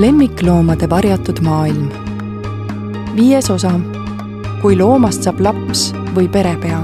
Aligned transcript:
lemmikloomade 0.00 0.90
varjatud 0.90 1.40
maailm. 1.40 1.88
viies 3.16 3.50
osa. 3.50 3.70
kui 4.62 4.76
loomast 4.76 5.22
saab 5.22 5.40
laps 5.40 5.92
või 6.14 6.28
perepea. 6.28 6.80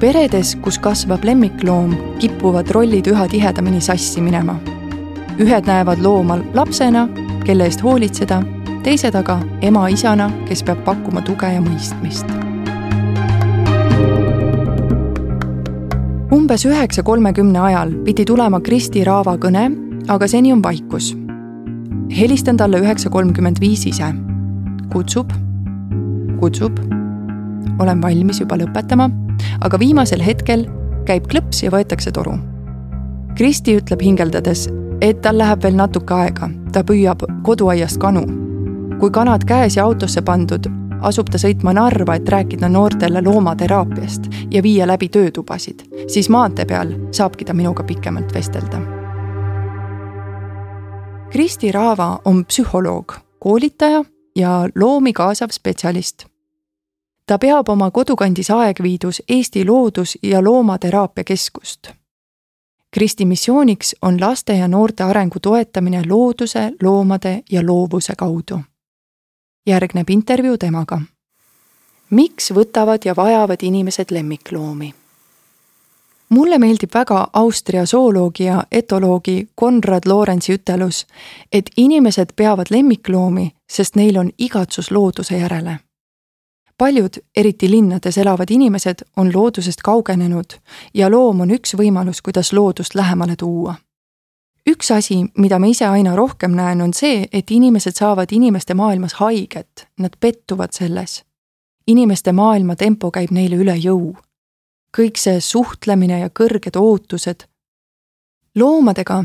peredes, 0.00 0.56
kus 0.56 0.78
kasvab 0.78 1.24
lemmikloom, 1.24 1.94
kipuvad 2.18 2.70
rollid 2.70 3.06
üha 3.06 3.28
tihedamini 3.28 3.80
sassi 3.80 4.20
minema. 4.20 4.58
ühed 5.38 5.66
näevad 5.66 6.02
looma 6.02 6.38
lapsena, 6.54 7.08
kelle 7.44 7.64
eest 7.64 7.82
hoolitseda, 7.82 8.42
teised 8.82 9.14
aga 9.14 9.38
ema-isana, 9.60 10.30
kes 10.48 10.62
peab 10.62 10.84
pakkuma 10.84 11.22
tuge 11.22 11.46
ja 11.46 11.60
mõistmist 11.60 12.51
umbes 16.32 16.64
üheksa 16.64 17.02
kolmekümne 17.02 17.60
ajal 17.60 17.90
pidi 18.04 18.24
tulema 18.24 18.60
Kristi 18.64 19.04
Raava 19.04 19.34
kõne, 19.36 19.66
aga 20.08 20.28
seni 20.28 20.52
on 20.52 20.62
vaikus. 20.64 21.16
helistan 22.16 22.56
talle 22.56 22.80
üheksa 22.80 23.10
kolmkümmend 23.10 23.60
viis 23.60 23.86
ise. 23.86 24.14
kutsub, 24.92 25.32
kutsub. 26.40 26.78
olen 27.78 28.02
valmis 28.02 28.40
juba 28.40 28.56
lõpetama, 28.56 29.10
aga 29.60 29.78
viimasel 29.78 30.22
hetkel 30.22 30.66
käib 31.04 31.28
klõps 31.28 31.62
ja 31.62 31.70
võetakse 31.70 32.12
toru. 32.12 32.38
Kristi 33.36 33.76
ütleb 33.76 34.00
hingeldades, 34.00 34.68
et 35.00 35.20
tal 35.22 35.38
läheb 35.38 35.62
veel 35.62 35.76
natuke 35.76 36.14
aega, 36.14 36.48
ta 36.72 36.82
püüab 36.82 37.26
koduaiast 37.42 37.98
kanu. 37.98 38.24
kui 39.00 39.10
kanad 39.10 39.44
käes 39.44 39.76
ja 39.76 39.84
autosse 39.84 40.22
pandud, 40.22 40.66
asub 41.02 41.30
ta 41.30 41.38
sõitma 41.38 41.74
Narva, 41.74 42.14
et 42.14 42.28
rääkida 42.28 42.68
noortele 42.68 43.22
loomateraapiast 43.22 44.28
ja 44.50 44.62
viia 44.62 44.86
läbi 44.86 45.08
töötubasid, 45.08 45.84
siis 46.08 46.28
maantee 46.28 46.64
peal 46.64 46.94
saabki 47.10 47.44
ta 47.44 47.54
minuga 47.54 47.82
pikemalt 47.82 48.34
vestelda. 48.34 48.80
Kristi 51.30 51.72
Raava 51.72 52.18
on 52.24 52.44
psühholoog, 52.44 53.14
koolitaja 53.38 54.04
ja 54.36 54.68
loomi 54.74 55.12
kaasav 55.12 55.48
spetsialist. 55.50 56.26
ta 57.26 57.38
peab 57.38 57.68
oma 57.68 57.90
kodukandis 57.90 58.50
Aegviidus 58.50 59.22
Eesti 59.28 59.64
Loodus- 59.64 60.18
ja 60.22 60.44
Loomateraapia 60.44 61.24
Keskust. 61.24 61.88
Kristi 62.90 63.24
missiooniks 63.24 63.94
on 64.02 64.20
laste 64.20 64.52
ja 64.52 64.68
noorte 64.68 65.02
arengu 65.02 65.40
toetamine 65.40 66.02
looduse, 66.08 66.72
loomade 66.82 67.42
ja 67.50 67.66
loovuse 67.66 68.12
kaudu 68.18 68.58
järgneb 69.66 70.10
intervjuu 70.10 70.58
temaga. 70.58 71.00
miks 72.10 72.50
võtavad 72.52 73.04
ja 73.04 73.16
vajavad 73.16 73.62
inimesed 73.62 74.10
lemmikloomi? 74.10 74.94
mulle 76.28 76.58
meeldib 76.58 76.90
väga 76.94 77.28
Austria 77.32 77.86
zooloogi 77.86 78.44
ja 78.44 78.64
etoloogi 78.72 79.48
Konrad 79.54 80.02
Lorenzi 80.06 80.52
ütelus, 80.52 81.06
et 81.52 81.70
inimesed 81.76 82.32
peavad 82.36 82.66
lemmikloomi, 82.70 83.50
sest 83.70 83.96
neil 83.96 84.18
on 84.18 84.30
igatsus 84.38 84.90
looduse 84.90 85.38
järele. 85.38 85.78
paljud, 86.78 87.16
eriti 87.36 87.70
linnades 87.70 88.18
elavad 88.18 88.50
inimesed, 88.50 89.04
on 89.16 89.30
loodusest 89.34 89.82
kaugenenud 89.82 90.58
ja 90.94 91.10
loom 91.10 91.40
on 91.40 91.50
üks 91.50 91.76
võimalus, 91.78 92.22
kuidas 92.22 92.52
loodust 92.52 92.94
lähemale 92.94 93.36
tuua 93.36 93.74
üks 94.70 94.90
asi, 94.90 95.24
mida 95.38 95.58
ma 95.58 95.66
ise 95.66 95.86
aina 95.86 96.16
rohkem 96.16 96.54
näen, 96.56 96.80
on 96.82 96.94
see, 96.94 97.26
et 97.32 97.50
inimesed 97.50 97.96
saavad 97.98 98.32
inimeste 98.32 98.74
maailmas 98.74 99.18
haiget, 99.20 99.88
nad 99.98 100.16
pettuvad 100.20 100.72
selles. 100.72 101.24
inimeste 101.86 102.32
maailma 102.32 102.76
tempo 102.76 103.10
käib 103.10 103.30
neile 103.30 103.56
üle 103.56 103.74
jõu. 103.76 104.16
kõik 104.96 105.16
see 105.16 105.40
suhtlemine 105.40 106.18
ja 106.18 106.28
kõrged 106.28 106.76
ootused. 106.76 107.44
loomadega 108.54 109.24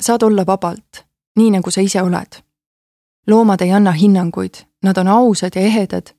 saad 0.00 0.22
olla 0.22 0.46
vabalt, 0.46 1.04
nii 1.36 1.50
nagu 1.50 1.70
sa 1.70 1.80
ise 1.80 2.02
oled. 2.02 2.42
loomad 3.26 3.60
ei 3.60 3.72
anna 3.72 3.92
hinnanguid, 3.92 4.64
nad 4.82 4.98
on 4.98 5.08
ausad 5.08 5.54
ja 5.54 5.60
ehedad 5.62 6.14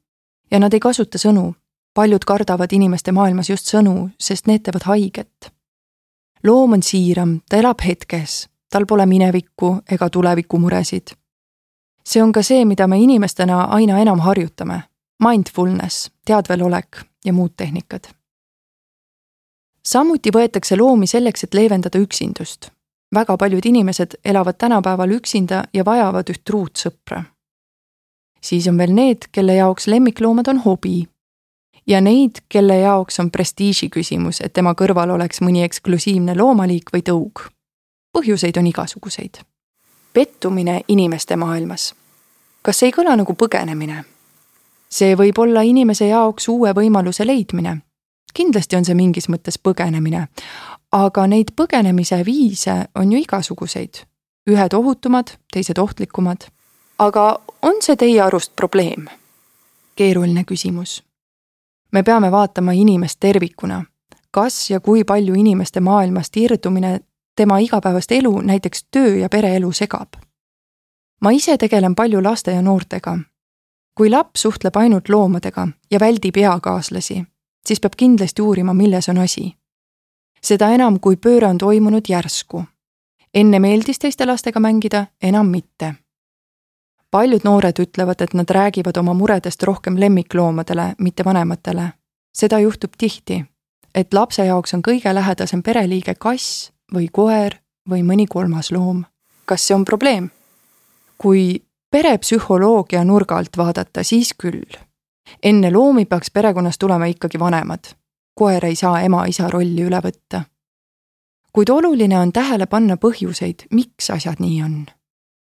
ja 0.51 0.59
nad 0.59 0.73
ei 0.73 0.79
kasuta 0.79 1.17
sõnu. 1.17 1.55
paljud 1.93 2.25
kardavad 2.25 2.71
inimeste 2.71 3.11
maailmas 3.11 3.49
just 3.49 3.65
sõnu, 3.65 4.09
sest 4.19 4.47
need 4.47 4.61
teevad 4.63 4.83
haiget 4.83 5.59
loom 6.43 6.73
on 6.73 6.83
siiram, 6.83 7.39
ta 7.49 7.57
elab 7.57 7.81
hetkes, 7.85 8.48
tal 8.69 8.85
pole 8.85 9.05
minevikku 9.05 9.77
ega 9.91 10.09
tulevikumuresid. 10.09 11.07
see 12.05 12.23
on 12.23 12.31
ka 12.31 12.41
see, 12.43 12.65
mida 12.65 12.87
me 12.87 12.97
inimestena 12.97 13.63
aina 13.63 13.99
enam 13.99 14.19
harjutame. 14.19 14.81
Mindfulness, 15.23 16.09
teadvelolek 16.25 17.01
ja 17.25 17.33
muud 17.33 17.51
tehnikad. 17.57 18.07
samuti 19.85 20.29
võetakse 20.29 20.77
loomi 20.77 21.07
selleks, 21.07 21.43
et 21.43 21.53
leevendada 21.53 21.99
üksindust. 21.99 22.71
väga 23.15 23.37
paljud 23.37 23.65
inimesed 23.65 24.15
elavad 24.25 24.55
tänapäeval 24.57 25.11
üksinda 25.11 25.63
ja 25.73 25.85
vajavad 25.85 26.29
üht 26.29 26.43
truut 26.43 26.77
sõpra. 26.77 27.23
siis 28.41 28.67
on 28.67 28.77
veel 28.77 28.93
need, 28.93 29.17
kelle 29.31 29.53
jaoks 29.53 29.87
lemmikloomad 29.87 30.47
on 30.47 30.57
hobi 30.57 31.07
ja 31.87 32.01
neid, 32.01 32.31
kelle 32.49 32.77
jaoks 32.77 33.19
on 33.19 33.31
prestiiži 33.31 33.89
küsimus, 33.89 34.41
et 34.41 34.53
tema 34.53 34.73
kõrval 34.73 35.09
oleks 35.09 35.41
mõni 35.41 35.63
eksklusiivne 35.63 36.35
loomaliik 36.37 36.93
või 36.93 37.01
tõug 37.01 37.49
põhjuseid 38.13 38.57
on 38.57 38.67
igasuguseid. 38.67 39.35
pettumine 40.13 40.81
inimeste 40.87 41.35
maailmas. 41.35 41.95
kas 42.61 42.83
ei 42.83 42.91
kõla 42.91 43.15
nagu 43.15 43.33
põgenemine? 43.33 44.03
see 44.89 45.15
võib 45.15 45.37
olla 45.37 45.61
inimese 45.61 46.07
jaoks 46.07 46.47
uue 46.47 46.73
võimaluse 46.73 47.27
leidmine. 47.27 47.77
kindlasti 48.33 48.75
on 48.75 48.85
see 48.85 48.95
mingis 48.95 49.29
mõttes 49.29 49.59
põgenemine, 49.59 50.27
aga 50.91 51.27
neid 51.27 51.51
põgenemise 51.55 52.25
viise 52.25 52.85
on 52.95 53.11
ju 53.11 53.19
igasuguseid. 53.19 54.05
ühed 54.49 54.73
ohutumad, 54.73 55.37
teised 55.53 55.77
ohtlikumad. 55.77 56.47
aga 56.99 57.39
on 57.61 57.81
see 57.81 57.95
teie 57.95 58.21
arust 58.21 58.55
probleem? 58.55 59.07
keeruline 59.95 60.43
küsimus. 60.43 61.03
me 61.91 62.03
peame 62.03 62.31
vaatama 62.31 62.71
inimest 62.71 63.19
tervikuna 63.19 63.85
kas 64.31 64.69
ja 64.69 64.79
kui 64.79 65.03
palju 65.03 65.33
inimeste 65.33 65.79
maailmast 65.79 66.37
irdumine 66.37 66.99
tema 67.39 67.57
igapäevast 67.57 68.11
elu, 68.11 68.41
näiteks 68.41 68.85
töö 68.91 69.15
ja 69.15 69.29
pereelu 69.29 69.71
segab. 69.71 70.07
ma 71.21 71.31
ise 71.31 71.57
tegelen 71.57 71.95
palju 71.95 72.23
laste 72.23 72.51
ja 72.51 72.61
noortega. 72.61 73.19
kui 73.97 74.09
laps 74.09 74.41
suhtleb 74.41 74.75
ainult 74.75 75.09
loomadega 75.09 75.67
ja 75.91 75.99
väldib 75.99 76.37
eakaaslasi, 76.37 77.23
siis 77.65 77.79
peab 77.79 77.93
kindlasti 77.97 78.41
uurima, 78.41 78.73
milles 78.73 79.09
on 79.09 79.17
asi. 79.17 79.55
seda 80.41 80.69
enam, 80.69 80.99
kui 80.99 81.15
pööre 81.15 81.47
on 81.47 81.57
toimunud 81.57 82.09
järsku. 82.09 82.63
enne 83.33 83.59
meeldis 83.59 83.99
teiste 83.99 84.25
lastega 84.25 84.59
mängida, 84.59 85.05
enam 85.23 85.47
mitte 85.47 85.93
paljud 87.11 87.41
noored 87.43 87.79
ütlevad, 87.79 88.21
et 88.21 88.33
nad 88.33 88.49
räägivad 88.49 88.97
oma 88.97 89.13
muredest 89.13 89.63
rohkem 89.63 89.99
lemmikloomadele, 89.99 90.95
mitte 90.97 91.25
vanematele. 91.25 91.87
seda 92.33 92.59
juhtub 92.59 92.91
tihti, 92.97 93.45
et 93.95 94.13
lapse 94.13 94.45
jaoks 94.45 94.73
on 94.73 94.83
kõige 94.87 95.15
lähedasem 95.15 95.63
pereliige 95.63 96.15
kass 96.15 96.71
või 96.93 97.07
koer 97.11 97.55
või 97.89 98.03
mõni 98.03 98.27
kolmas 98.27 98.71
loom. 98.71 99.03
kas 99.45 99.67
see 99.67 99.75
on 99.75 99.85
probleem? 99.85 100.29
kui 101.17 101.63
perepsühholoogia 101.91 103.03
nurga 103.03 103.37
alt 103.37 103.57
vaadata, 103.57 104.03
siis 104.03 104.33
küll. 104.33 104.77
enne 105.43 105.71
loomi 105.71 106.05
peaks 106.05 106.31
perekonnas 106.31 106.77
tulema 106.77 107.05
ikkagi 107.05 107.39
vanemad. 107.39 107.83
koer 108.33 108.65
ei 108.65 108.75
saa 108.75 109.01
ema-isa 109.01 109.49
rolli 109.49 109.83
üle 109.83 110.01
võtta. 110.01 110.41
kuid 111.53 111.69
oluline 111.69 112.19
on 112.19 112.31
tähele 112.33 112.65
panna 112.65 112.95
põhjuseid, 112.95 113.67
miks 113.71 114.09
asjad 114.09 114.39
nii 114.39 114.63
on. 114.63 114.85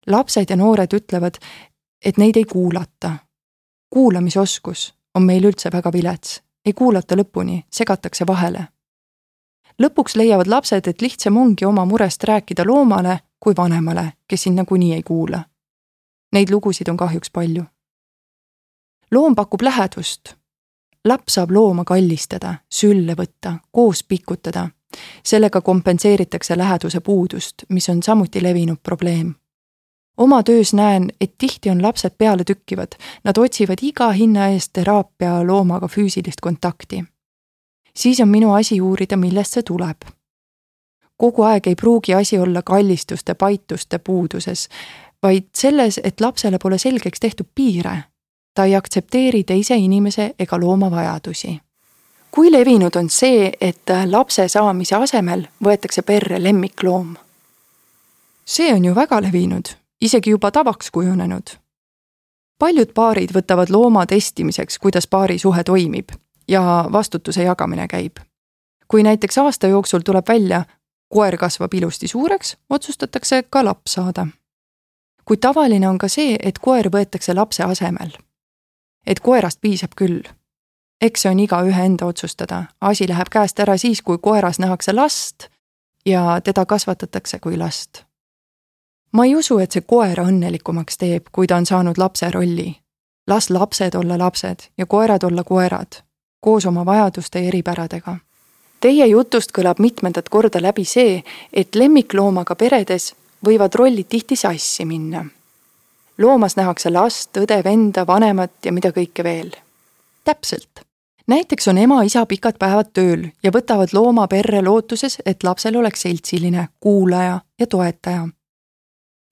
lapsed 0.06 0.50
ja 0.50 0.56
noored 0.56 0.94
ütlevad, 0.94 1.38
et 2.04 2.16
neid 2.16 2.36
ei 2.36 2.44
kuulata. 2.44 3.18
kuulamisoskus 3.90 4.94
on 5.14 5.22
meil 5.22 5.44
üldse 5.44 5.70
väga 5.72 5.92
vilets, 5.92 6.42
ei 6.66 6.72
kuulata 6.72 7.14
lõpuni, 7.14 7.62
segatakse 7.70 8.26
vahele 8.26 8.68
lõpuks 9.82 10.16
leiavad 10.16 10.46
lapsed, 10.46 10.86
et 10.86 11.02
lihtsam 11.02 11.36
ongi 11.36 11.64
oma 11.64 11.84
murest 11.84 12.24
rääkida 12.24 12.66
loomale 12.66 13.18
kui 13.40 13.54
vanemale, 13.56 14.12
kes 14.28 14.42
sind 14.42 14.58
nagunii 14.58 14.92
ei 14.94 15.02
kuula. 15.02 15.42
Neid 16.32 16.50
lugusid 16.50 16.88
on 16.88 16.96
kahjuks 16.96 17.30
palju. 17.30 17.64
loom 19.10 19.34
pakub 19.34 19.62
lähedust. 19.62 20.34
laps 21.04 21.34
saab 21.34 21.50
looma 21.50 21.84
kallistada, 21.84 22.54
sülle 22.70 23.14
võtta, 23.14 23.54
koos 23.70 24.04
pikutada. 24.04 24.68
sellega 25.24 25.60
kompenseeritakse 25.60 26.58
läheduse 26.58 27.00
puudust, 27.00 27.54
mis 27.68 27.88
on 27.88 28.02
samuti 28.02 28.42
levinud 28.42 28.78
probleem 28.82 29.34
oma 30.16 30.42
töös 30.42 30.74
näen, 30.74 31.10
et 31.20 31.34
tihti 31.38 31.70
on 31.70 31.82
lapsed 31.82 32.10
pealetükkivad, 32.18 32.88
nad 33.24 33.38
otsivad 33.38 33.78
iga 33.82 34.12
hinna 34.12 34.48
eest 34.48 34.70
teraapia 34.72 35.46
loomaga 35.46 35.88
füüsilist 35.88 36.40
kontakti 36.40 37.04
siis 37.96 38.20
on 38.20 38.28
minu 38.28 38.52
asi 38.52 38.80
uurida, 38.80 39.16
millest 39.16 39.52
see 39.52 39.62
tuleb. 39.62 39.96
kogu 41.16 41.42
aeg 41.42 41.66
ei 41.66 41.74
pruugi 41.74 42.14
asi 42.14 42.38
olla 42.38 42.62
kallistuste, 42.62 43.34
paituste 43.34 43.98
puuduses, 43.98 44.68
vaid 45.22 45.44
selles, 45.56 46.00
et 46.04 46.20
lapsele 46.20 46.58
pole 46.58 46.78
selgeks 46.78 47.20
tehtud 47.20 47.46
piire. 47.54 48.04
ta 48.54 48.64
ei 48.64 48.76
aktsepteeri 48.76 49.44
teise 49.44 49.76
inimese 49.76 50.34
ega 50.38 50.60
looma 50.60 50.90
vajadusi. 50.90 51.60
kui 52.30 52.52
levinud 52.52 52.96
on 52.96 53.10
see, 53.10 53.52
et 53.60 53.90
lapse 54.10 54.48
saamise 54.48 54.94
asemel 54.94 55.46
võetakse 55.64 56.02
perre 56.02 56.42
lemmikloom? 56.42 57.16
see 58.44 58.74
on 58.74 58.84
ju 58.84 58.94
väga 58.94 59.20
levinud, 59.22 59.68
isegi 60.00 60.30
juba 60.30 60.50
tavaks 60.50 60.90
kujunenud. 60.90 61.50
paljud 62.58 62.92
paarid 62.94 63.30
võtavad 63.34 63.70
looma 63.70 64.06
testimiseks, 64.06 64.78
kuidas 64.78 65.06
paari 65.06 65.38
suhe 65.38 65.64
toimib 65.64 66.23
ja 66.48 66.84
vastutuse 66.92 67.42
jagamine 67.42 67.88
käib. 67.88 68.16
kui 68.88 69.02
näiteks 69.02 69.38
aasta 69.38 69.66
jooksul 69.66 70.00
tuleb 70.00 70.28
välja, 70.28 70.64
koer 71.08 71.36
kasvab 71.36 71.74
ilusti 71.74 72.08
suureks, 72.08 72.56
otsustatakse 72.70 73.42
ka 73.42 73.64
laps 73.64 73.92
saada. 73.92 74.26
kuid 75.24 75.38
tavaline 75.40 75.88
on 75.88 75.98
ka 75.98 76.08
see, 76.08 76.36
et 76.42 76.58
koer 76.58 76.88
võetakse 76.88 77.34
lapse 77.34 77.62
asemel. 77.62 78.10
et 79.06 79.20
koerast 79.20 79.60
piisab 79.60 79.90
küll. 79.96 80.22
eks 81.00 81.22
see 81.22 81.30
on 81.30 81.40
igaühe 81.40 81.84
enda 81.84 82.06
otsustada, 82.06 82.64
asi 82.80 83.08
läheb 83.08 83.28
käest 83.30 83.60
ära 83.60 83.76
siis, 83.76 84.02
kui 84.02 84.18
koeras 84.18 84.58
nähakse 84.58 84.92
last 84.92 85.48
ja 86.06 86.40
teda 86.44 86.66
kasvatatakse 86.66 87.38
kui 87.38 87.56
last. 87.56 88.02
ma 89.12 89.24
ei 89.24 89.36
usu, 89.36 89.58
et 89.58 89.72
see 89.72 89.82
koera 89.86 90.24
õnnelikumaks 90.24 90.98
teeb, 90.98 91.30
kui 91.32 91.46
ta 91.46 91.56
on 91.56 91.66
saanud 91.66 91.98
lapse 91.98 92.30
rolli. 92.30 92.76
las 93.26 93.50
lapsed 93.50 93.94
olla 93.94 94.18
lapsed 94.18 94.68
ja 94.78 94.86
koerad 94.86 95.22
olla 95.22 95.44
koerad, 95.44 96.03
koos 96.44 96.66
oma 96.68 96.84
vajaduste 96.84 97.40
ja 97.40 97.48
eripäradega. 97.48 98.18
Teie 98.80 99.06
jutust 99.08 99.52
kõlab 99.56 99.80
mitmendat 99.80 100.28
korda 100.28 100.60
läbi 100.60 100.84
see, 100.84 101.22
et 101.52 101.74
lemmikloomaga 101.74 102.54
peredes 102.60 103.14
võivad 103.46 103.74
rollid 103.80 104.10
tihti 104.12 104.36
sassi 104.36 104.84
minna. 104.84 105.24
loomas 106.18 106.56
nähakse 106.56 106.90
last, 106.90 107.36
õde, 107.36 107.64
venda, 107.64 108.06
vanemat 108.06 108.52
ja 108.64 108.72
mida 108.72 108.92
kõike 108.92 109.24
veel. 109.24 109.54
täpselt 110.24 110.84
näiteks 111.26 111.68
on 111.68 111.78
ema-isa 111.78 112.26
pikad 112.26 112.58
päevad 112.58 112.92
tööl 112.92 113.26
ja 113.42 113.50
võtavad 113.50 113.92
looma 113.92 114.28
perre 114.28 114.62
lootuses, 114.62 115.18
et 115.26 115.42
lapsel 115.42 115.76
oleks 115.76 116.02
seltsiline, 116.02 116.68
kuulaja 116.80 117.40
ja 117.60 117.66
toetaja. 117.66 118.28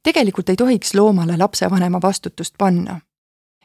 tegelikult 0.02 0.48
ei 0.48 0.56
tohiks 0.56 0.94
loomale 0.94 1.36
lapsevanema 1.36 2.00
vastutust 2.02 2.54
panna. 2.58 3.00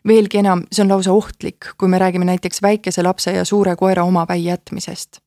Veelgi 0.07 0.37
enam, 0.37 0.63
see 0.71 0.83
on 0.83 0.91
lausa 0.91 1.13
ohtlik, 1.13 1.73
kui 1.77 1.89
me 1.91 1.99
räägime 1.99 2.25
näiteks 2.25 2.61
väikese 2.61 3.03
lapse 3.03 3.31
ja 3.31 3.45
suure 3.45 3.75
koera 3.75 4.03
omapäi 4.03 4.45
jätmisest. 4.45 5.17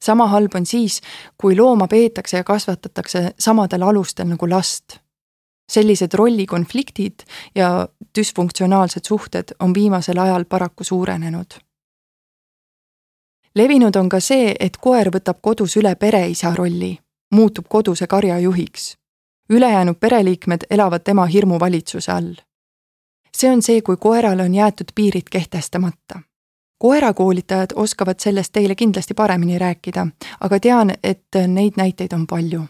sama 0.00 0.26
halb 0.26 0.54
on 0.54 0.66
siis, 0.66 1.00
kui 1.38 1.56
looma 1.56 1.88
peetakse 1.88 2.36
ja 2.36 2.44
kasvatatakse 2.44 3.34
samadel 3.38 3.82
alustel 3.82 4.28
nagu 4.28 4.50
last 4.50 4.98
sellised 5.72 6.12
rollikonfliktid 6.14 7.24
ja 7.54 7.88
düsfunktsionaalsed 8.18 9.08
suhted 9.08 9.56
on 9.60 9.74
viimasel 9.74 10.18
ajal 10.18 10.44
paraku 10.44 10.84
suurenenud 10.84 11.64
levinud 13.54 13.96
on 13.96 14.08
ka 14.08 14.20
see, 14.20 14.54
et 14.60 14.76
koer 14.76 15.10
võtab 15.14 15.40
kodus 15.42 15.76
üle 15.78 15.94
pereisa 15.96 16.54
rolli, 16.54 16.96
muutub 17.34 17.68
koduse 17.68 18.06
karjajuhiks. 18.06 18.96
ülejäänud 19.50 19.96
pereliikmed 20.00 20.66
elavad 20.70 21.02
tema 21.04 21.26
hirmuvalitsuse 21.26 22.12
all. 22.12 22.34
See 23.36 23.50
on 23.50 23.62
see, 23.62 23.82
kui 23.82 23.96
koerale 23.96 24.42
on 24.42 24.54
jäetud 24.54 24.92
piirid 24.94 25.28
kehtestamata. 25.30 26.20
koerakoolitajad 26.78 27.70
oskavad 27.74 28.20
sellest 28.20 28.52
teile 28.52 28.74
kindlasti 28.74 29.14
paremini 29.14 29.58
rääkida, 29.58 30.06
aga 30.40 30.60
tean, 30.60 30.90
et 31.02 31.26
neid 31.46 31.72
näiteid 31.76 32.12
on 32.12 32.26
palju. 32.26 32.62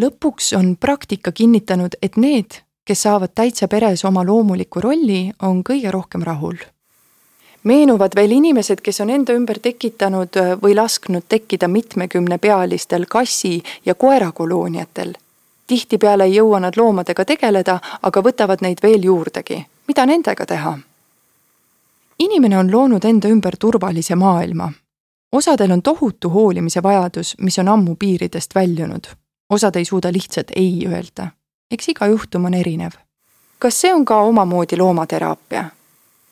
lõpuks 0.00 0.56
on 0.58 0.76
praktika 0.76 1.32
kinnitanud, 1.32 1.94
et 2.02 2.16
need, 2.16 2.62
kes 2.84 3.02
saavad 3.02 3.30
täitsa 3.34 3.68
peres 3.68 4.04
oma 4.04 4.24
loomuliku 4.24 4.80
rolli, 4.80 5.32
on 5.42 5.62
kõige 5.64 5.90
rohkem 5.90 6.22
rahul 6.22 6.56
meenuvad 7.66 8.14
veel 8.14 8.30
inimesed, 8.30 8.80
kes 8.82 9.00
on 9.02 9.10
enda 9.10 9.34
ümber 9.34 9.58
tekitanud 9.62 10.38
või 10.62 10.74
lasknud 10.78 11.26
tekkida 11.28 11.68
mitmekümnepealistel 11.68 13.06
kassi- 13.10 13.62
ja 13.86 13.94
koerakolooniatel. 13.94 15.14
Tihtipeale 15.66 16.24
ei 16.24 16.34
jõua 16.34 16.60
nad 16.60 16.76
loomadega 16.76 17.24
tegeleda, 17.24 17.78
aga 18.02 18.22
võtavad 18.22 18.62
neid 18.62 18.78
veel 18.82 19.04
juurdegi. 19.04 19.66
mida 19.88 20.06
nendega 20.06 20.46
teha? 20.46 20.78
inimene 22.18 22.58
on 22.58 22.72
loonud 22.72 23.04
enda 23.04 23.28
ümber 23.28 23.56
turvalise 23.56 24.14
maailma. 24.14 24.72
osadel 25.32 25.70
on 25.70 25.82
tohutu 25.82 26.30
hoolimise 26.30 26.82
vajadus, 26.82 27.34
mis 27.40 27.58
on 27.58 27.68
ammu 27.68 27.96
piiridest 27.96 28.54
väljunud. 28.54 29.06
osad 29.50 29.76
ei 29.76 29.84
suuda 29.84 30.12
lihtsalt 30.12 30.50
ei 30.56 30.86
öelda. 30.86 31.28
eks 31.70 31.88
iga 31.88 32.06
juhtum 32.06 32.44
on 32.44 32.54
erinev. 32.54 32.92
kas 33.58 33.80
see 33.80 33.94
on 33.94 34.04
ka 34.04 34.20
omamoodi 34.20 34.76
loomateraapia? 34.76 35.64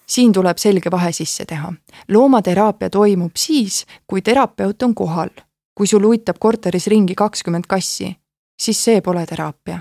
siin 0.07 0.33
tuleb 0.33 0.59
selge 0.59 0.91
vahe 0.91 1.13
sisse 1.13 1.45
teha. 1.45 1.73
loomateraapia 2.09 2.91
toimub 2.91 3.33
siis, 3.37 3.87
kui 4.07 4.23
terapeut 4.23 4.83
on 4.83 4.95
kohal. 4.95 5.31
kui 5.75 5.87
sul 5.87 6.05
uitab 6.05 6.37
korteris 6.39 6.87
ringi 6.87 7.15
kakskümmend 7.15 7.65
kassi, 7.69 8.17
siis 8.65 8.85
see 8.85 9.01
pole 9.01 9.27
teraapia. 9.27 9.79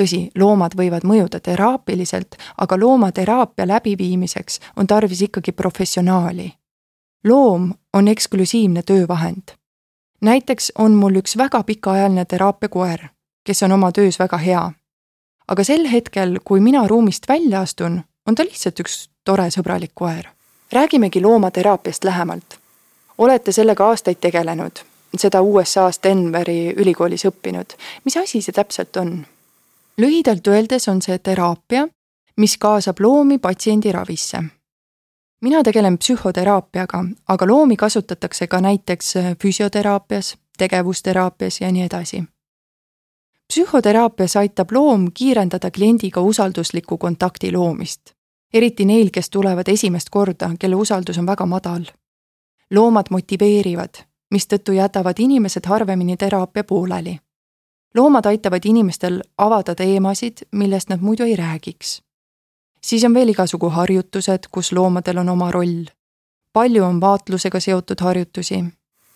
tõsi, 0.00 0.30
loomad 0.38 0.72
võivad 0.76 1.04
mõjuda 1.04 1.40
teraapiliselt, 1.40 2.36
aga 2.58 2.78
loomateraapia 2.80 3.66
läbiviimiseks 3.68 4.60
on 4.76 4.86
tarvis 4.86 5.22
ikkagi 5.22 5.52
professionaali. 5.52 6.52
loom 7.24 7.72
on 7.92 8.08
eksklusiivne 8.08 8.82
töövahend. 8.82 9.56
näiteks 10.20 10.72
on 10.78 10.92
mul 10.94 11.16
üks 11.16 11.36
väga 11.36 11.62
pikaajaline 11.62 12.24
teraapiakoer, 12.24 13.08
kes 13.44 13.62
on 13.62 13.72
oma 13.72 13.92
töös 13.92 14.18
väga 14.18 14.36
hea. 14.36 14.72
aga 15.48 15.64
sel 15.64 15.88
hetkel, 15.88 16.38
kui 16.44 16.60
mina 16.60 16.86
ruumist 16.86 17.28
välja 17.28 17.60
astun, 17.60 18.02
on 18.26 18.34
ta 18.34 18.44
lihtsalt 18.44 18.80
üks 18.80 19.10
tore 19.24 19.50
sõbralik 19.50 19.92
koer. 19.94 20.24
räägimegi 20.72 21.22
loomateraapiast 21.22 22.04
lähemalt. 22.04 22.58
olete 23.18 23.52
sellega 23.52 23.88
aastaid 23.88 24.16
tegelenud, 24.20 24.93
seda 25.18 25.42
USA-s 25.42 26.00
Denveri 26.02 26.74
ülikoolis 26.76 27.24
õppinud. 27.28 27.76
mis 28.04 28.16
asi 28.16 28.42
see 28.42 28.52
täpselt 28.52 28.96
on? 28.96 29.26
lühidalt 29.98 30.46
öeldes 30.46 30.88
on 30.88 31.02
see 31.02 31.18
teraapia, 31.18 31.88
mis 32.36 32.58
kaasab 32.58 33.00
loomi 33.00 33.38
patsiendi 33.38 33.92
ravisse. 33.92 34.42
mina 35.40 35.62
tegelen 35.62 35.98
psühhoteraapiaga, 35.98 37.04
aga 37.28 37.46
loomi 37.46 37.76
kasutatakse 37.76 38.46
ka 38.46 38.60
näiteks 38.60 39.14
füsioteraapias, 39.42 40.36
tegevusteraapias 40.58 41.60
ja 41.60 41.72
nii 41.72 41.82
edasi 41.82 42.24
psühhoteraapias 43.52 44.36
aitab 44.36 44.72
loom 44.72 45.08
kiirendada 45.14 45.70
kliendiga 45.70 46.20
usaldusliku 46.20 46.98
kontakti 46.98 47.52
loomist 47.52 48.14
eriti 48.54 48.84
neil, 48.84 49.10
kes 49.10 49.30
tulevad 49.30 49.68
esimest 49.68 50.10
korda, 50.10 50.50
kelle 50.58 50.76
usaldus 50.76 51.18
on 51.18 51.26
väga 51.26 51.46
madal. 51.46 51.84
loomad 52.70 53.06
motiveerivad, 53.10 53.94
mistõttu 54.30 54.72
jätavad 54.72 55.18
inimesed 55.18 55.66
harvemini 55.66 56.16
teraapia 56.16 56.64
pooleli. 56.64 57.18
loomad 57.94 58.26
aitavad 58.26 58.60
inimestel 58.64 59.22
avada 59.38 59.74
teemasid, 59.74 60.36
millest 60.52 60.88
nad 60.88 61.00
muidu 61.00 61.24
ei 61.24 61.36
räägiks. 61.36 62.02
siis 62.80 63.04
on 63.04 63.14
veel 63.14 63.28
igasugu 63.28 63.68
harjutused, 63.70 64.48
kus 64.50 64.72
loomadel 64.72 65.18
on 65.18 65.28
oma 65.28 65.50
roll. 65.50 65.84
palju 66.52 66.84
on 66.84 67.00
vaatlusega 67.00 67.60
seotud 67.60 68.00
harjutusi. 68.00 68.64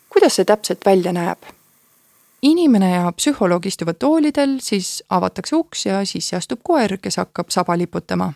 kuidas 0.08 0.36
see 0.36 0.44
täpselt 0.44 0.86
välja 0.86 1.12
näeb? 1.12 1.38
inimene 2.42 2.90
ja 2.90 3.12
psühholoog 3.12 3.66
istuvad 3.66 3.94
toolidel, 3.98 4.58
siis 4.60 5.04
avatakse 5.08 5.56
uks 5.56 5.86
ja 5.86 6.04
sisse 6.04 6.36
astub 6.36 6.60
koer, 6.62 6.98
kes 6.98 7.16
hakkab 7.16 7.50
saba 7.50 7.78
liputama 7.78 8.32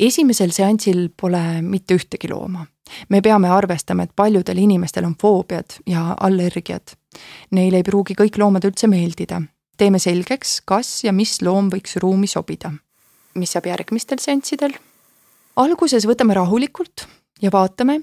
esimesel 0.00 0.52
seansil 0.54 1.08
pole 1.20 1.62
mitte 1.62 1.96
ühtegi 1.98 2.30
looma. 2.30 2.66
Me 3.08 3.20
peame 3.20 3.48
arvestama, 3.48 4.02
et 4.02 4.16
paljudel 4.16 4.58
inimestel 4.58 5.04
on 5.04 5.14
foobiad 5.20 5.80
ja 5.86 6.16
allergiad. 6.20 6.96
Neile 7.50 7.80
ei 7.80 7.86
pruugi 7.86 8.14
kõik 8.18 8.38
loomad 8.38 8.64
üldse 8.64 8.86
meeldida. 8.86 9.42
teeme 9.76 9.98
selgeks, 9.98 10.60
kas 10.64 11.04
ja 11.04 11.12
mis 11.12 11.42
loom 11.42 11.70
võiks 11.70 11.96
ruumi 11.96 12.26
sobida. 12.26 12.72
mis 13.34 13.52
saab 13.52 13.66
järgmistel 13.66 14.18
seanssidel? 14.18 14.72
alguses 15.56 16.06
võtame 16.06 16.34
rahulikult 16.34 17.06
ja 17.42 17.50
vaatame, 17.50 18.00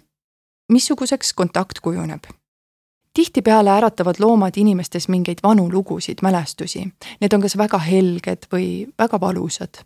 missuguseks 0.69 1.33
kontakt 1.33 1.79
kujuneb 1.79 2.25
tihtipeale 3.17 3.69
äratavad 3.69 4.15
loomad 4.19 4.53
inimestes 4.61 5.07
mingeid 5.09 5.39
vanu 5.43 5.71
lugusid, 5.71 6.19
mälestusi. 6.21 6.83
Need 7.21 7.33
on 7.33 7.41
kas 7.41 7.57
väga 7.57 7.77
helged 7.81 8.45
või 8.53 8.67
väga 8.99 9.17
valusad. 9.19 9.81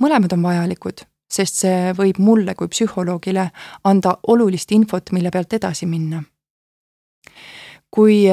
mõlemad 0.00 0.32
on 0.32 0.42
vajalikud 0.42 1.04
sest 1.32 1.62
see 1.62 1.92
võib 1.96 2.18
mulle 2.18 2.54
kui 2.54 2.68
psühholoogile 2.68 3.50
anda 3.84 4.16
olulist 4.26 4.72
infot, 4.72 5.12
mille 5.12 5.30
pealt 5.30 5.52
edasi 5.52 5.86
minna. 5.86 6.22
kui 7.90 8.26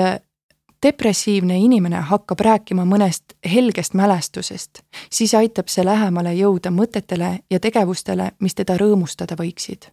depressiivne 0.84 1.58
inimene 1.60 2.02
hakkab 2.10 2.40
rääkima 2.40 2.86
mõnest 2.86 3.34
helgest 3.46 3.94
mälestusest, 3.94 4.82
siis 5.10 5.34
aitab 5.34 5.68
see 5.68 5.86
lähemale 5.86 6.34
jõuda 6.38 6.72
mõtetele 6.72 7.40
ja 7.50 7.60
tegevustele, 7.60 8.32
mis 8.40 8.56
teda 8.56 8.78
rõõmustada 8.78 9.36
võiksid. 9.36 9.90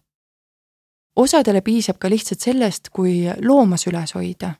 osadele 1.15 1.61
piisab 1.61 1.97
ka 1.97 2.09
lihtsalt 2.09 2.39
sellest, 2.39 2.89
kui 2.89 3.25
looma 3.41 3.77
süles 3.77 4.13
hoida. 4.15 4.53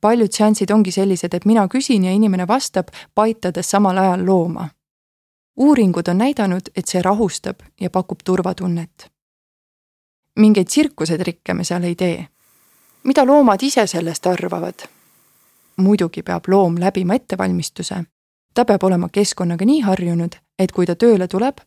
paljud 0.00 0.32
seansid 0.32 0.70
ongi 0.70 0.90
sellised, 0.90 1.34
et 1.34 1.44
mina 1.44 1.68
küsin 1.68 2.04
ja 2.04 2.12
inimene 2.12 2.46
vastab, 2.48 2.88
paitades 3.14 3.70
samal 3.70 3.98
ajal 3.98 4.26
looma 4.26 4.68
uuringud 5.56 6.08
on 6.08 6.18
näidanud, 6.18 6.70
et 6.76 6.86
see 6.86 7.02
rahustab 7.02 7.60
ja 7.80 7.90
pakub 7.90 8.20
turvatunnet. 8.24 9.10
mingeid 10.36 10.66
tsirkusetrikke 10.66 11.54
me 11.54 11.64
seal 11.64 11.82
ei 11.82 11.94
tee. 11.94 12.28
mida 13.04 13.26
loomad 13.26 13.62
ise 13.62 13.86
sellest 13.86 14.26
arvavad? 14.26 14.88
muidugi 15.76 16.22
peab 16.22 16.44
loom 16.48 16.80
läbima 16.80 17.14
ettevalmistuse. 17.14 18.04
ta 18.54 18.64
peab 18.64 18.82
olema 18.82 19.08
keskkonnaga 19.08 19.64
nii 19.64 19.80
harjunud, 19.80 20.36
et 20.58 20.72
kui 20.72 20.86
ta 20.86 20.94
tööle 20.94 21.28
tuleb, 21.28 21.60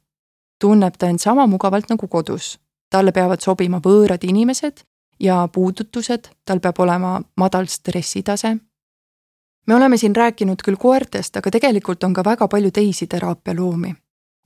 tunneb 0.60 0.98
ta 0.98 1.08
end 1.08 1.20
sama 1.20 1.48
mugavalt 1.48 1.90
nagu 1.90 2.08
kodus. 2.08 2.60
talle 2.90 3.12
peavad 3.12 3.42
sobima 3.42 3.80
võõrad 3.80 4.24
inimesed 4.24 4.84
ja 5.20 5.48
puudutused, 5.54 6.30
tal 6.46 6.60
peab 6.60 6.80
olema 6.80 7.22
madal 7.38 7.66
stressitase. 7.68 8.58
Me 9.65 9.75
oleme 9.75 9.98
siin 9.98 10.15
rääkinud 10.15 10.62
küll 10.65 10.77
koertest, 10.79 11.38
aga 11.38 11.51
tegelikult 11.51 12.03
on 12.03 12.13
ka 12.13 12.24
väga 12.24 12.48
palju 12.48 12.72
teisi 12.72 13.08
teraapialoomi 13.08 13.96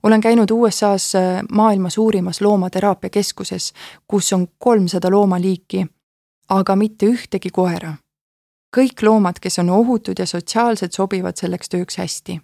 olen 0.02 0.20
käinud 0.20 0.50
USA-s 0.50 1.14
äh, 1.14 1.42
maailma 1.52 1.90
suurimas 1.90 2.40
loomateraapia 2.40 3.10
keskuses, 3.10 3.72
kus 4.08 4.32
on 4.32 4.48
kolmsada 4.58 5.10
loomaliiki, 5.10 5.86
aga 6.48 6.76
mitte 6.76 7.06
ühtegi 7.06 7.50
koera. 7.52 7.94
kõik 8.76 9.02
loomad, 9.02 9.38
kes 9.40 9.58
on 9.58 9.70
ohutud 9.70 10.18
ja 10.18 10.26
sotsiaalsed, 10.26 10.92
sobivad 10.92 11.36
selleks 11.36 11.68
tööks 11.68 11.96
hästi. 11.98 12.40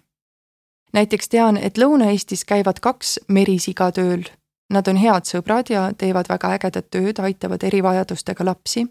näiteks 0.93 1.29
tean, 1.29 1.57
et 1.57 1.77
Lõuna-Eestis 1.77 2.45
käivad 2.45 2.79
kaks 2.79 3.19
merisiga 3.27 3.91
tööl. 3.91 4.23
Nad 4.69 4.87
on 4.87 4.97
head 4.97 5.25
sõbrad 5.29 5.69
ja 5.69 5.93
teevad 5.97 6.25
väga 6.29 6.49
ägedat 6.57 6.89
tööd, 6.89 7.19
aitavad 7.19 7.63
erivajadustega 7.63 8.45
lapsi. 8.45 8.87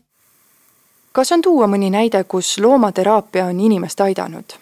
Kas 1.14 1.32
on 1.32 1.42
tuua 1.42 1.68
mõni 1.70 1.92
näide, 1.94 2.24
kus 2.24 2.58
loomateraapia 2.58 3.46
on 3.46 3.60
inimest 3.60 4.00
aidanud? 4.00 4.58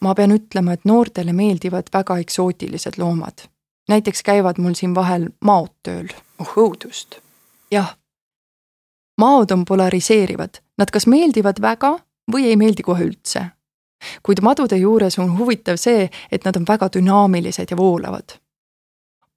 ma 0.00 0.14
pean 0.16 0.32
ütlema, 0.32 0.72
et 0.72 0.86
noortele 0.88 1.32
meeldivad 1.36 1.90
väga 1.92 2.18
eksootilised 2.18 2.98
loomad. 2.98 3.46
näiteks 3.88 4.22
käivad 4.22 4.58
mul 4.58 4.74
siin 4.74 4.94
vahel 4.94 5.28
maod 5.40 5.70
tööl. 5.82 6.08
oh 6.38 6.52
õudust. 6.56 7.20
jah. 7.70 7.96
maod 9.18 9.50
on 9.50 9.64
polariseerivad, 9.64 10.58
nad 10.78 10.90
kas 10.90 11.06
meeldivad 11.06 11.60
väga 11.62 11.98
või 12.32 12.44
ei 12.50 12.56
meeldi 12.56 12.82
kohe 12.82 13.04
üldse. 13.04 13.44
kuid 14.22 14.42
madude 14.42 14.76
juures 14.76 15.18
on 15.18 15.38
huvitav 15.38 15.76
see, 15.76 16.10
et 16.32 16.44
nad 16.44 16.56
on 16.56 16.64
väga 16.68 16.88
dünaamilised 16.92 17.70
ja 17.70 17.76
voolavad. 17.76 18.40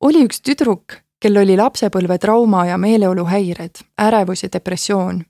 oli 0.01 0.25
üks 0.25 0.41
tüdruk, 0.41 0.97
kel 1.19 1.37
oli 1.37 1.57
lapsepõlvetrauma 1.57 2.65
ja 2.65 2.77
meeleoluhäired, 2.77 3.85
ärevus 4.01 4.43
ja 4.43 4.49
depressioon 4.53 5.23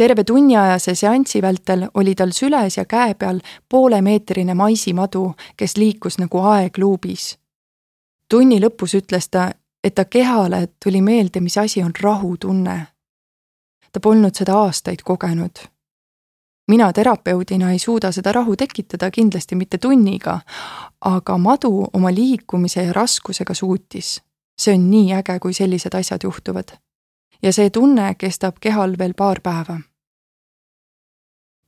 terve 0.00 0.24
tunniajase 0.24 0.94
seansi 0.94 1.42
vältel 1.42 1.88
oli 1.94 2.14
tal 2.14 2.30
süles 2.32 2.76
ja 2.76 2.84
käe 2.84 3.14
peal 3.14 3.40
poolemeetrine 3.68 4.54
maisimadu, 4.54 5.34
kes 5.56 5.76
liikus 5.76 6.16
nagu 6.18 6.38
aeg 6.38 6.78
luubis. 6.78 7.38
tunni 8.28 8.60
lõpus 8.60 8.94
ütles 8.96 9.28
ta, 9.30 9.50
et 9.84 9.94
ta 9.94 10.04
kehale 10.04 10.68
tuli 10.84 11.02
meelde, 11.02 11.40
mis 11.40 11.58
asi 11.58 11.82
on 11.82 11.92
rahutunne. 12.00 12.86
ta 13.92 14.00
polnud 14.00 14.34
seda 14.34 14.56
aastaid 14.56 15.02
kogenud. 15.04 15.58
mina 16.68 16.92
terapeudina 16.92 17.70
ei 17.72 17.78
suuda 17.78 18.12
seda 18.12 18.32
rahu 18.32 18.56
tekitada 18.56 19.10
kindlasti 19.10 19.54
mitte 19.54 19.78
tunniga, 19.78 20.40
aga 21.00 21.38
madu 21.38 21.88
oma 21.92 22.14
liikumise 22.14 22.82
ja 22.82 22.92
raskusega 22.92 23.54
suutis. 23.54 24.22
see 24.60 24.74
on 24.74 24.90
nii 24.90 25.12
äge, 25.12 25.38
kui 25.38 25.52
sellised 25.52 25.94
asjad 25.94 26.20
juhtuvad 26.24 26.72
ja 27.42 27.52
see 27.52 27.70
tunne 27.70 28.14
kestab 28.14 28.56
kehal 28.60 28.98
veel 28.98 29.14
paar 29.14 29.40
päeva 29.40 29.80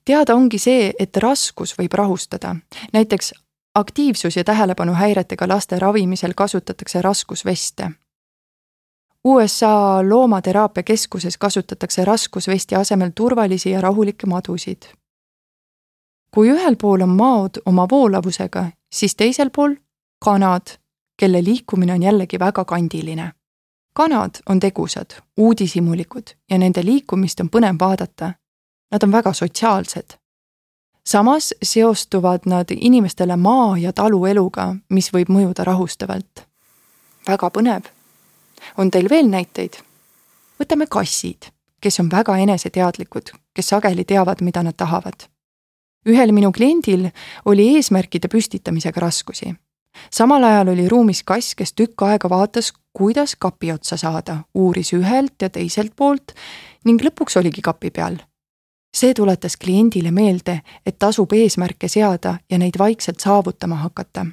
teada 0.05 0.35
ongi 0.35 0.59
see, 0.59 0.93
et 0.99 1.17
raskus 1.17 1.75
võib 1.79 1.93
rahustada. 1.93 2.57
näiteks 2.93 3.33
aktiivsus- 3.79 4.37
ja 4.37 4.45
tähelepanuhäiretega 4.45 5.49
laste 5.49 5.79
ravimisel 5.79 6.33
kasutatakse 6.37 7.03
raskusveste. 7.03 7.91
USA 9.25 9.99
loomateraapia 10.09 10.83
keskuses 10.83 11.39
kasutatakse 11.39 12.05
raskusvesti 12.05 12.75
asemel 12.75 13.11
turvalisi 13.15 13.71
ja 13.71 13.81
rahulikke 13.81 14.27
madusid. 14.27 14.83
kui 16.35 16.51
ühel 16.51 16.77
pool 16.77 17.01
on 17.01 17.09
maod 17.09 17.51
oma 17.67 17.87
voolavusega, 17.91 18.71
siis 18.93 19.17
teisel 19.17 19.51
pool 19.51 19.75
kanad, 20.25 20.63
kelle 21.21 21.45
liikumine 21.45 21.93
on 21.93 22.03
jällegi 22.03 22.39
väga 22.39 22.65
kandiline. 22.65 23.33
kanad 23.95 24.31
on 24.49 24.61
tegusad, 24.61 25.11
uudishimulikud 25.37 26.23
ja 26.51 26.59
nende 26.59 26.85
liikumist 26.85 27.41
on 27.41 27.49
põnev 27.57 27.77
vaadata 27.81 28.33
Nad 28.93 29.03
on 29.03 29.13
väga 29.13 29.33
sotsiaalsed. 29.33 30.19
samas 31.07 31.55
seostuvad 31.63 32.41
nad 32.47 32.67
inimestele 32.71 33.37
maa- 33.37 33.79
ja 33.79 33.93
talueluga, 33.93 34.77
mis 34.89 35.13
võib 35.13 35.29
mõjuda 35.29 35.65
rahustavalt. 35.65 36.47
väga 37.29 37.51
põnev. 37.51 37.83
on 38.79 38.91
teil 38.91 39.09
veel 39.11 39.27
näiteid? 39.29 39.73
võtame 40.61 40.87
kassid, 40.89 41.47
kes 41.81 42.01
on 42.01 42.11
väga 42.11 42.37
eneseteadlikud, 42.37 43.31
kes 43.55 43.69
sageli 43.69 44.05
teavad, 44.05 44.41
mida 44.41 44.63
nad 44.63 44.75
tahavad. 44.77 45.29
ühel 46.07 46.33
minu 46.33 46.53
kliendil 46.53 47.11
oli 47.45 47.77
eesmärkide 47.77 48.29
püstitamisega 48.29 49.01
raskusi. 49.01 49.55
samal 50.11 50.45
ajal 50.45 50.69
oli 50.69 50.89
ruumis 50.89 51.23
kass, 51.23 51.55
kes 51.55 51.73
tükk 51.73 52.03
aega 52.03 52.29
vaatas, 52.29 52.73
kuidas 52.93 53.37
kapi 53.39 53.73
otsa 53.73 53.97
saada, 53.97 54.37
uuris 54.55 54.93
ühelt 54.93 55.43
ja 55.43 55.49
teiselt 55.49 55.97
poolt 55.97 56.33
ning 56.85 57.01
lõpuks 57.03 57.39
oligi 57.39 57.63
kapi 57.63 57.91
peal 57.91 58.17
see 58.97 59.15
tuletas 59.15 59.57
kliendile 59.57 60.11
meelde, 60.11 60.61
et 60.87 60.99
tasub 60.99 61.33
eesmärke 61.33 61.89
seada 61.89 62.39
ja 62.51 62.59
neid 62.59 62.79
vaikselt 62.79 63.21
saavutama 63.21 63.77
hakata. 63.77 64.27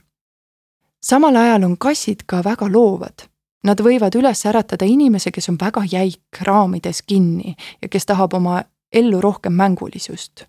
samal 1.06 1.36
ajal 1.36 1.64
on 1.64 1.78
kassid 1.78 2.24
ka 2.26 2.44
väga 2.44 2.72
loovad. 2.72 3.30
Nad 3.64 3.82
võivad 3.84 4.16
üles 4.16 4.46
äratada 4.46 4.86
inimese, 4.86 5.32
kes 5.32 5.50
on 5.50 5.58
väga 5.62 5.82
jäik, 5.92 6.42
raamides 6.42 7.02
kinni 7.02 7.56
ja 7.82 7.88
kes 7.90 8.06
tahab 8.06 8.34
oma 8.34 8.64
ellu 8.94 9.22
rohkem 9.22 9.54
mängulisust. 9.54 10.44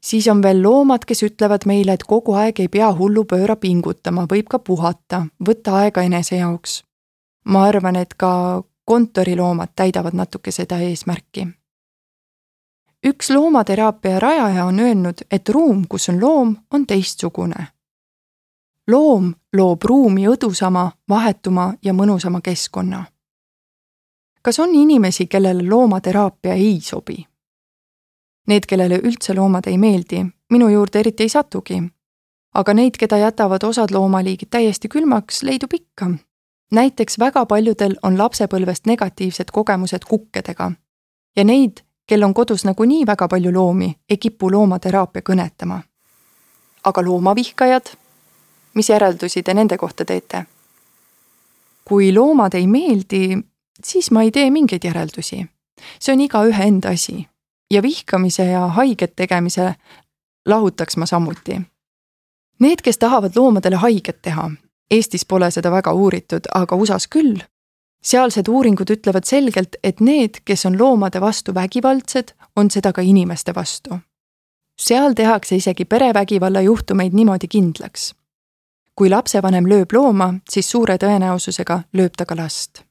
siis 0.00 0.28
on 0.28 0.42
veel 0.42 0.62
loomad, 0.62 1.04
kes 1.04 1.22
ütlevad 1.22 1.66
meile, 1.66 1.92
et 1.92 2.02
kogu 2.02 2.32
aeg 2.32 2.60
ei 2.60 2.68
pea 2.68 2.92
hullupööra 2.92 3.56
pingutama, 3.56 4.26
võib 4.26 4.48
ka 4.48 4.58
puhata, 4.58 5.26
võtta 5.48 5.74
aega 5.74 6.02
enese 6.02 6.36
jaoks. 6.36 6.84
ma 7.44 7.64
arvan, 7.64 7.96
et 7.96 8.14
ka 8.14 8.62
kontoriloomad 8.84 9.68
täidavad 9.76 10.12
natuke 10.12 10.50
seda 10.50 10.78
eesmärki 10.78 11.48
üks 13.06 13.30
loomateraapia 13.30 14.20
rajaja 14.20 14.64
on 14.64 14.80
öelnud, 14.80 15.14
et 15.30 15.48
ruum, 15.48 15.84
kus 15.88 16.08
on 16.08 16.20
loom, 16.20 16.56
on 16.70 16.86
teistsugune. 16.86 17.66
loom 18.88 19.34
loob 19.56 19.82
ruumi 19.82 20.28
õdusama, 20.28 20.90
vahetuma 21.08 21.74
ja 21.84 21.92
mõnusama 21.92 22.40
keskkonna. 22.40 23.04
kas 24.42 24.58
on 24.58 24.74
inimesi, 24.74 25.26
kellele 25.26 25.68
loomateraapia 25.68 26.54
ei 26.54 26.80
sobi? 26.80 27.26
Need, 28.46 28.66
kellele 28.66 28.98
üldse 28.98 29.34
loomad 29.34 29.66
ei 29.66 29.78
meeldi, 29.78 30.26
minu 30.50 30.68
juurde 30.68 30.98
eriti 30.98 31.22
ei 31.22 31.28
satugi. 31.28 31.82
aga 32.54 32.74
neid, 32.74 32.96
keda 32.98 33.16
jätavad 33.16 33.64
osad 33.64 33.90
loomaliigid 33.90 34.48
täiesti 34.50 34.88
külmaks, 34.88 35.42
leidub 35.42 35.74
ikka. 35.74 36.10
näiteks 36.72 37.18
väga 37.18 37.46
paljudel 37.46 37.96
on 38.02 38.18
lapsepõlvest 38.18 38.86
negatiivsed 38.86 39.50
kogemused 39.52 40.04
kukkedega 40.08 40.72
ja 41.36 41.44
neid 41.44 41.84
kel 42.06 42.22
on 42.22 42.34
kodus 42.34 42.64
nagunii 42.64 43.06
väga 43.06 43.28
palju 43.28 43.52
loomi, 43.52 43.94
ei 44.10 44.16
kipu 44.16 44.50
loomateraapia 44.50 45.22
kõnetama. 45.22 45.80
aga 46.84 47.04
loomavihkajad? 47.04 47.96
mis 48.74 48.88
järeldusi 48.88 49.42
te 49.42 49.54
nende 49.54 49.78
kohta 49.78 50.04
teete? 50.04 50.44
kui 51.84 52.14
loomad 52.14 52.54
ei 52.54 52.66
meeldi, 52.66 53.38
siis 53.84 54.10
ma 54.10 54.22
ei 54.22 54.30
tee 54.30 54.50
mingeid 54.50 54.84
järeldusi. 54.84 55.46
see 56.00 56.12
on 56.12 56.20
igaühe 56.20 56.64
enda 56.64 56.88
asi 56.88 57.28
ja 57.70 57.82
vihkamise 57.82 58.44
ja 58.44 58.66
haiget 58.66 59.16
tegemise 59.16 59.74
lahutaks 60.46 60.96
ma 60.96 61.06
samuti. 61.06 61.60
Need, 62.58 62.82
kes 62.82 62.98
tahavad 62.98 63.32
loomadele 63.36 63.76
haiget 63.76 64.22
teha, 64.22 64.50
Eestis 64.90 65.24
pole 65.24 65.50
seda 65.50 65.70
väga 65.70 65.92
uuritud, 65.92 66.46
aga 66.54 66.76
USA-s 66.76 67.08
küll, 67.08 67.38
sealsed 68.02 68.48
uuringud 68.48 68.90
ütlevad 68.90 69.24
selgelt, 69.24 69.76
et 69.84 70.00
need, 70.00 70.42
kes 70.44 70.66
on 70.66 70.78
loomade 70.78 71.20
vastu 71.20 71.54
vägivaldsed, 71.54 72.34
on 72.56 72.70
seda 72.70 72.92
ka 72.92 73.02
inimeste 73.02 73.54
vastu. 73.54 73.98
seal 74.78 75.12
tehakse 75.14 75.56
isegi 75.56 75.84
perevägivalla 75.84 76.60
juhtumeid 76.60 77.12
niimoodi 77.12 77.48
kindlaks. 77.48 78.14
kui 78.94 79.10
lapsevanem 79.10 79.66
lööb 79.66 79.92
looma, 79.92 80.34
siis 80.50 80.70
suure 80.70 80.96
tõenäosusega 80.96 81.80
lööb 81.92 82.12
ta 82.16 82.26
ka 82.26 82.36
last. 82.36 82.82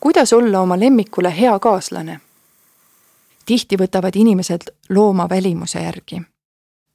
kuidas 0.00 0.32
olla 0.32 0.60
oma 0.60 0.80
lemmikule 0.80 1.40
hea 1.40 1.58
kaaslane? 1.58 2.20
tihti 3.44 3.76
võtavad 3.76 4.16
inimesed 4.16 4.72
looma 4.88 5.28
välimuse 5.28 5.82
järgi. 5.82 6.22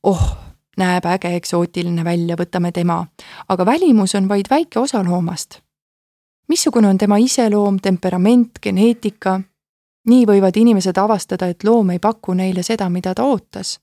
oh, 0.03 0.37
näeb 0.77 1.05
äge 1.05 1.35
eksootiline 1.35 2.03
välja, 2.03 2.35
võtame 2.35 2.71
tema, 2.71 3.05
aga 3.49 3.65
välimus 3.65 4.15
on 4.15 4.27
vaid 4.27 4.49
väike 4.49 4.79
osa 4.79 5.03
loomast 5.03 5.62
missugune 6.47 6.87
on 6.87 6.97
tema 6.97 7.17
iseloom, 7.17 7.79
temperament, 7.79 8.59
geneetika. 8.61 9.41
nii 10.07 10.25
võivad 10.27 10.57
inimesed 10.59 10.97
avastada, 10.97 11.47
et 11.47 11.63
loom 11.63 11.89
ei 11.89 11.99
paku 11.99 12.33
neile 12.33 12.63
seda, 12.63 12.89
mida 12.89 13.13
ta 13.13 13.23
ootas. 13.23 13.79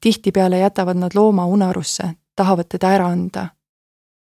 tihtipeale 0.00 0.58
jätavad 0.58 0.96
nad 0.96 1.14
looma 1.14 1.46
unarusse, 1.46 2.10
tahavad 2.36 2.64
teda 2.68 2.90
ära 2.90 3.06
anda. 3.06 3.48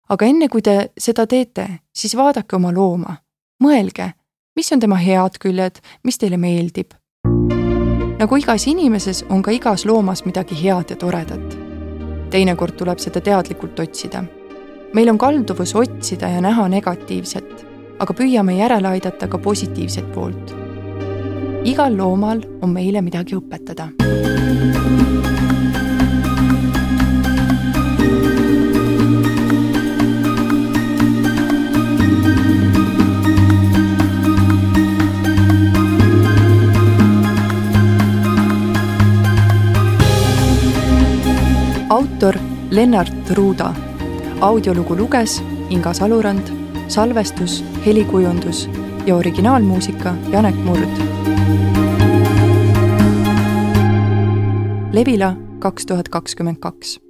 aga 0.08 0.26
enne 0.26 0.48
kui 0.48 0.62
te 0.62 0.90
seda 0.98 1.26
teete, 1.26 1.68
siis 1.94 2.16
vaadake 2.16 2.56
oma 2.56 2.72
looma, 2.72 3.16
mõelge, 3.64 4.12
mis 4.56 4.72
on 4.72 4.80
tema 4.80 4.96
head 4.96 5.38
küljed, 5.40 5.78
mis 6.04 6.18
teile 6.18 6.36
meeldib. 6.36 6.94
nagu 8.18 8.36
igas 8.36 8.66
inimeses, 8.66 9.24
on 9.28 9.42
ka 9.42 9.50
igas 9.50 9.84
loomas 9.84 10.24
midagi 10.24 10.62
head 10.62 10.90
ja 10.90 10.96
toredat. 10.96 11.58
teinekord 12.30 12.76
tuleb 12.76 12.98
seda 12.98 13.20
teadlikult 13.20 13.78
otsida. 13.80 14.37
Meil 14.92 15.08
on 15.08 15.18
kalduvus 15.18 15.74
otsida 15.74 16.28
ja 16.28 16.40
näha 16.40 16.68
negatiivset, 16.68 17.66
aga 17.98 18.14
püüame 18.14 18.58
järele 18.58 18.88
aidata 18.88 19.28
ka 19.28 19.38
positiivset 19.38 20.12
poolt. 20.14 20.54
igal 21.64 21.96
loomal 21.96 22.40
on 22.62 22.70
meile 22.70 23.02
midagi 23.02 23.36
õpetada 23.36 23.90
autor 41.88 42.38
Lennart 42.70 43.30
Ruuda. 43.30 43.87
Audiolugu 44.40 44.96
luges 44.96 45.42
Inga 45.70 45.92
Salurand, 45.92 46.48
salvestus, 46.88 47.64
helikujundus 47.86 48.70
ja 49.06 49.16
originaalmuusika 49.16 50.14
Janek 50.30 50.54
Murd. 50.54 50.88
Levila 54.92 55.36
kaks 55.58 55.86
tuhat 55.86 56.08
kakskümmend 56.08 56.56
kaks 56.60 57.07